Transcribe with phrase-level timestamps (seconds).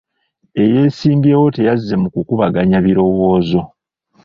[0.61, 3.59] Eyeesimbyewo teyazze mu kukubaganya birowoozo.